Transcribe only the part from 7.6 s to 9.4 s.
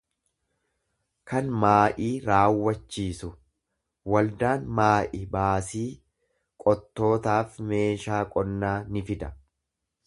meeshaa qonnaa ni fida.